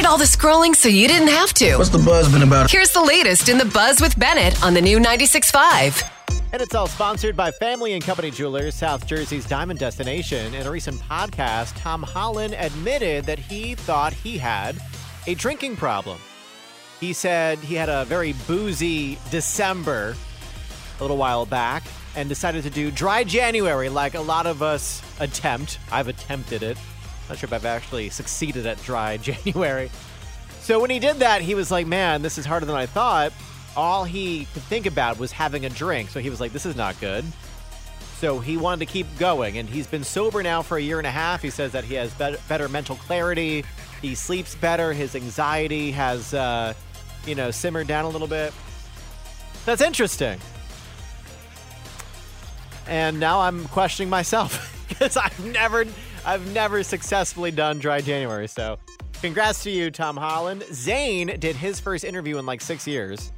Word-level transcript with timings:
did 0.00 0.06
all 0.06 0.16
the 0.16 0.24
scrolling 0.24 0.74
so 0.74 0.88
you 0.88 1.06
didn't 1.06 1.28
have 1.28 1.52
to. 1.52 1.76
What's 1.76 1.90
the 1.90 1.98
buzz 1.98 2.32
been 2.32 2.40
about? 2.42 2.70
Here's 2.70 2.90
the 2.90 3.02
latest 3.02 3.50
in 3.50 3.58
the 3.58 3.66
buzz 3.66 4.00
with 4.00 4.18
Bennett 4.18 4.62
on 4.62 4.72
the 4.72 4.80
new 4.80 4.98
96.5. 4.98 6.10
And 6.54 6.62
it's 6.62 6.74
all 6.74 6.86
sponsored 6.86 7.36
by 7.36 7.50
Family 7.50 7.92
and 7.92 8.02
Company 8.02 8.30
Jewelers, 8.30 8.74
South 8.74 9.06
Jersey's 9.06 9.46
diamond 9.46 9.78
destination. 9.78 10.54
In 10.54 10.66
a 10.66 10.70
recent 10.70 10.98
podcast, 11.02 11.78
Tom 11.78 12.02
Holland 12.02 12.54
admitted 12.54 13.26
that 13.26 13.38
he 13.38 13.74
thought 13.74 14.14
he 14.14 14.38
had 14.38 14.80
a 15.26 15.34
drinking 15.34 15.76
problem. 15.76 16.18
He 16.98 17.12
said 17.12 17.58
he 17.58 17.74
had 17.74 17.90
a 17.90 18.06
very 18.06 18.32
boozy 18.46 19.18
December 19.30 20.16
a 20.98 21.02
little 21.02 21.18
while 21.18 21.44
back 21.44 21.82
and 22.16 22.26
decided 22.26 22.62
to 22.62 22.70
do 22.70 22.90
dry 22.90 23.22
January 23.22 23.90
like 23.90 24.14
a 24.14 24.20
lot 24.20 24.46
of 24.46 24.62
us 24.62 25.02
attempt. 25.20 25.78
I've 25.92 26.08
attempted 26.08 26.62
it. 26.62 26.78
Not 27.30 27.38
sure 27.38 27.46
if 27.46 27.52
I've 27.52 27.64
actually 27.64 28.10
succeeded 28.10 28.66
at 28.66 28.82
dry 28.82 29.16
January. 29.22 29.88
So 30.60 30.80
when 30.80 30.90
he 30.90 30.98
did 30.98 31.16
that, 31.20 31.42
he 31.42 31.54
was 31.54 31.70
like, 31.70 31.86
man, 31.86 32.22
this 32.22 32.38
is 32.38 32.44
harder 32.44 32.66
than 32.66 32.74
I 32.74 32.86
thought. 32.86 33.32
All 33.76 34.02
he 34.02 34.46
could 34.52 34.62
think 34.64 34.86
about 34.86 35.16
was 35.18 35.30
having 35.30 35.64
a 35.64 35.70
drink. 35.70 36.10
So 36.10 36.18
he 36.18 36.28
was 36.28 36.40
like, 36.40 36.52
this 36.52 36.66
is 36.66 36.74
not 36.74 37.00
good. 37.00 37.24
So 38.18 38.40
he 38.40 38.56
wanted 38.56 38.80
to 38.80 38.92
keep 38.92 39.06
going. 39.16 39.58
And 39.58 39.68
he's 39.68 39.86
been 39.86 40.02
sober 40.02 40.42
now 40.42 40.60
for 40.60 40.76
a 40.76 40.80
year 40.80 40.98
and 40.98 41.06
a 41.06 41.10
half. 41.10 41.40
He 41.40 41.50
says 41.50 41.70
that 41.72 41.84
he 41.84 41.94
has 41.94 42.12
better, 42.14 42.68
mental 42.68 42.96
clarity. 42.96 43.64
He 44.02 44.16
sleeps 44.16 44.56
better. 44.56 44.92
His 44.92 45.14
anxiety 45.14 45.92
has, 45.92 46.34
uh, 46.34 46.74
you 47.26 47.36
know, 47.36 47.52
simmered 47.52 47.86
down 47.86 48.06
a 48.06 48.08
little 48.08 48.26
bit. 48.26 48.52
That's 49.64 49.82
interesting. 49.82 50.40
And 52.88 53.20
now 53.20 53.40
I'm 53.40 53.66
questioning 53.68 54.10
myself 54.10 54.84
because 54.88 55.16
I've 55.16 55.44
never, 55.46 55.86
I've 56.24 56.52
never 56.52 56.82
successfully 56.82 57.50
done 57.50 57.78
dry 57.78 58.00
January. 58.00 58.46
So, 58.46 58.78
congrats 59.20 59.62
to 59.64 59.70
you, 59.70 59.90
Tom 59.90 60.16
Holland. 60.16 60.62
Zayn 60.62 61.40
did 61.40 61.56
his 61.56 61.80
first 61.80 62.04
interview 62.04 62.38
in 62.38 62.46
like 62.46 62.60
six 62.60 62.86
years. 62.86 63.32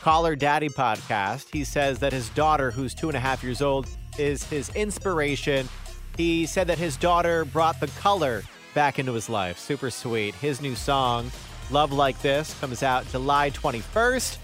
Call 0.00 0.24
Her 0.24 0.36
Daddy 0.36 0.68
podcast. 0.68 1.48
He 1.52 1.64
says 1.64 1.98
that 2.00 2.12
his 2.12 2.28
daughter, 2.30 2.70
who's 2.70 2.94
two 2.94 3.08
and 3.08 3.16
a 3.16 3.20
half 3.20 3.42
years 3.42 3.62
old, 3.62 3.86
is 4.18 4.44
his 4.44 4.70
inspiration. 4.74 5.68
He 6.16 6.46
said 6.46 6.66
that 6.68 6.78
his 6.78 6.96
daughter 6.96 7.44
brought 7.44 7.80
the 7.80 7.88
color 7.88 8.42
back 8.74 8.98
into 8.98 9.12
his 9.12 9.28
life. 9.28 9.58
Super 9.58 9.90
sweet. 9.90 10.34
His 10.36 10.60
new 10.60 10.74
song, 10.74 11.30
Love 11.70 11.92
Like 11.92 12.20
This, 12.22 12.58
comes 12.60 12.82
out 12.82 13.08
July 13.10 13.50
21st. 13.50 14.38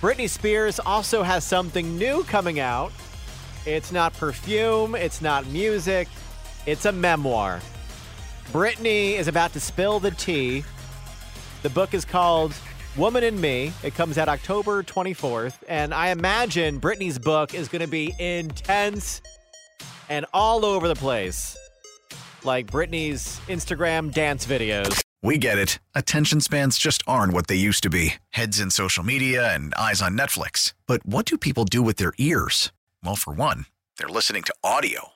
Britney 0.00 0.28
Spears 0.28 0.78
also 0.78 1.22
has 1.22 1.44
something 1.44 1.96
new 1.96 2.22
coming 2.24 2.60
out. 2.60 2.92
It's 3.64 3.90
not 3.90 4.12
perfume, 4.14 4.94
it's 4.94 5.20
not 5.20 5.46
music, 5.48 6.08
it's 6.66 6.84
a 6.84 6.92
memoir. 6.92 7.60
Britney 8.52 9.14
is 9.14 9.28
about 9.28 9.52
to 9.54 9.60
spill 9.60 10.00
the 10.00 10.10
tea. 10.10 10.64
The 11.62 11.70
book 11.70 11.94
is 11.94 12.04
called 12.04 12.54
Woman 12.96 13.24
in 13.24 13.40
Me. 13.40 13.72
It 13.82 13.94
comes 13.94 14.18
out 14.18 14.28
October 14.28 14.82
24th. 14.82 15.54
And 15.68 15.92
I 15.92 16.08
imagine 16.08 16.80
Britney's 16.80 17.18
book 17.18 17.54
is 17.54 17.68
going 17.68 17.82
to 17.82 17.88
be 17.88 18.14
intense 18.18 19.20
and 20.08 20.26
all 20.32 20.64
over 20.64 20.88
the 20.88 20.94
place, 20.94 21.56
like 22.44 22.66
Britney's 22.68 23.40
Instagram 23.48 24.12
dance 24.12 24.46
videos. 24.46 25.02
We 25.22 25.38
get 25.38 25.58
it. 25.58 25.80
Attention 25.94 26.40
spans 26.40 26.78
just 26.78 27.02
aren't 27.06 27.32
what 27.32 27.48
they 27.48 27.56
used 27.56 27.82
to 27.82 27.90
be 27.90 28.14
heads 28.30 28.60
in 28.60 28.70
social 28.70 29.02
media 29.02 29.52
and 29.52 29.74
eyes 29.74 30.00
on 30.00 30.16
Netflix. 30.16 30.72
But 30.86 31.04
what 31.04 31.26
do 31.26 31.36
people 31.36 31.64
do 31.64 31.82
with 31.82 31.96
their 31.96 32.12
ears? 32.18 32.70
Well, 33.02 33.16
for 33.16 33.32
one, 33.32 33.66
they're 33.98 34.08
listening 34.08 34.44
to 34.44 34.54
audio. 34.62 35.15